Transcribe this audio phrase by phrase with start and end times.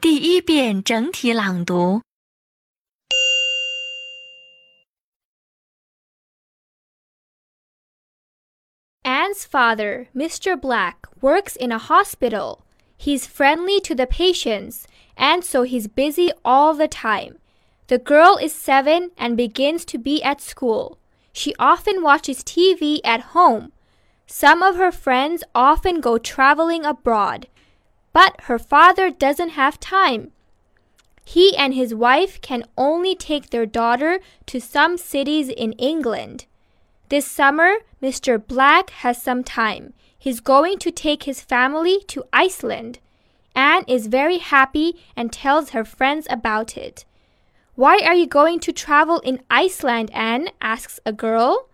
[0.00, 2.02] 第一遍整体朗读。
[9.04, 10.56] Anne's father, Mr.
[10.56, 12.64] Black, works in a hospital.
[12.96, 14.86] He's friendly to the patients,
[15.16, 17.38] and so he's busy all the time.
[17.88, 20.98] The girl is seven and begins to be at school.
[21.32, 23.72] She often watches TV at home.
[24.26, 27.48] Some of her friends often go traveling abroad,
[28.17, 30.31] but her father doesn't have time.
[31.23, 36.47] He and his wife can only take their daughter to some cities in England.
[37.09, 38.43] This summer, Mr.
[38.43, 39.93] Black has some time.
[40.17, 42.97] He's going to take his family to Iceland.
[43.53, 47.05] Anne is very happy and tells her friends about it.
[47.75, 50.49] Why are you going to travel in Iceland, Anne?
[50.59, 51.69] asks a girl.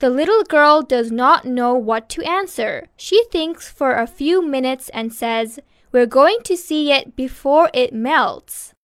[0.00, 2.88] The little girl does not know what to answer.
[2.96, 5.58] She thinks for a few minutes and says,
[5.90, 8.74] we're going to see it before it melts.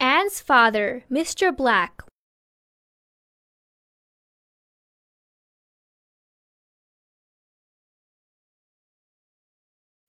[0.00, 1.54] Anne's father, Mr.
[1.56, 2.02] Black,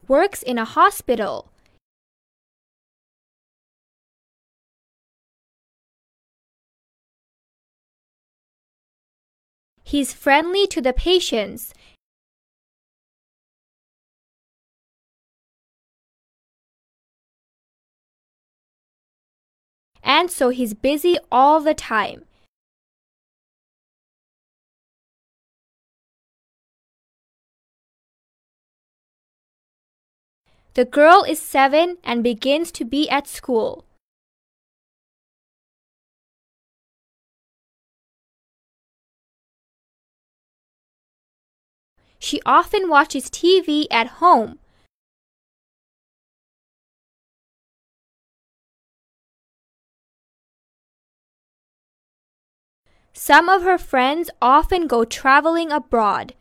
[0.07, 1.51] works in a hospital.
[9.83, 11.73] He's friendly to the patients
[20.05, 22.25] and so he's busy all the time.
[30.75, 33.85] The girl is seven and begins to be at school.
[42.19, 44.59] She often watches TV at home.
[53.13, 56.33] Some of her friends often go traveling abroad.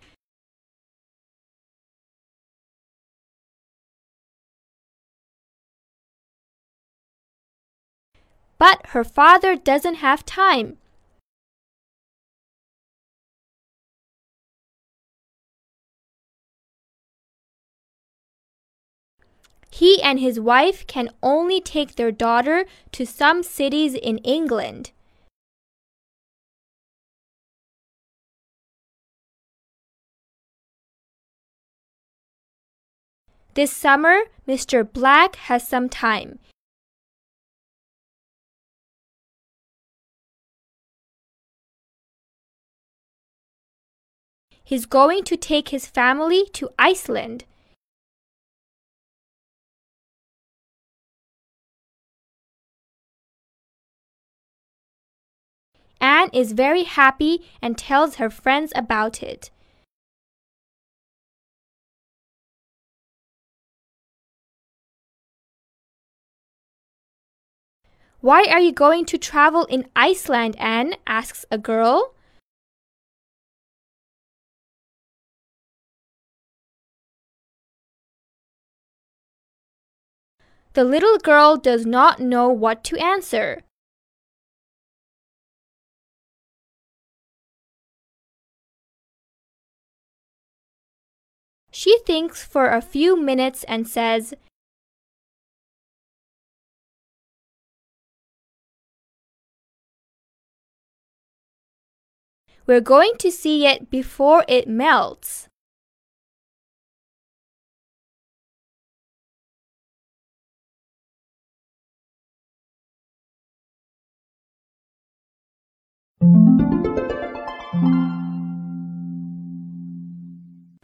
[8.65, 10.79] But her father doesn't have time.
[19.71, 24.93] He and his wife can only take their daughter to some cities in England.
[33.53, 34.91] This summer, Mr.
[34.91, 36.39] Black has some time.
[44.65, 47.45] He's going to take his family to Iceland.
[56.01, 59.51] Anne is very happy and tells her friends about it.
[68.21, 70.95] Why are you going to travel in Iceland, Anne?
[71.07, 72.14] asks a girl.
[80.75, 83.63] The little girl does not know what to answer.
[91.71, 94.35] She thinks for a few minutes and says,
[102.67, 105.49] We're going to see it before it melts.“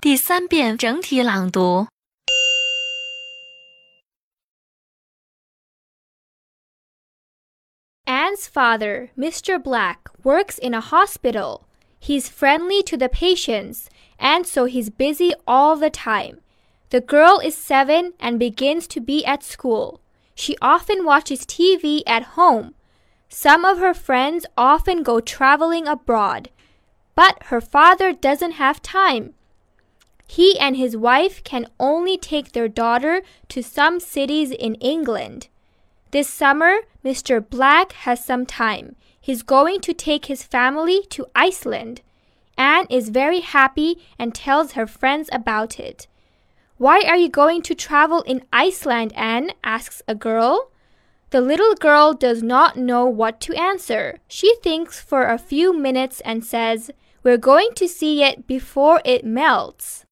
[0.06, 1.88] 第三遍整体朗读。
[8.06, 9.58] Anne's father, Mr.
[9.58, 11.62] Black, works in a hospital.
[12.00, 16.40] He's friendly to the patients, and so he's busy all the time.
[16.92, 20.02] The girl is seven and begins to be at school.
[20.36, 22.76] She often watches TV at home.
[23.33, 26.51] some of her friends often go traveling abroad,
[27.15, 29.35] but her father doesn't have time.
[30.27, 35.47] He and his wife can only take their daughter to some cities in England.
[36.11, 37.41] This summer, Mr.
[37.49, 38.97] Black has some time.
[39.21, 42.03] He's going to take his family to Iceland.
[42.59, 46.09] Anne is very happy and tells her friends about it.
[46.79, 49.53] Why are you going to travel in Iceland, Anne?
[49.63, 50.71] asks a girl.
[51.31, 54.19] The little girl does not know what to answer.
[54.27, 56.91] She thinks for a few minutes and says,
[57.23, 60.05] We're going to see it before it melts.